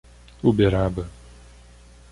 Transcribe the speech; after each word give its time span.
Uberaba 0.41 1.05